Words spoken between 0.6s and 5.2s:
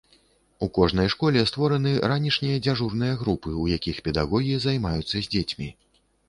У кожнай школе створаны ранішнія дзяжурныя групы, у якіх педагогі займаюцца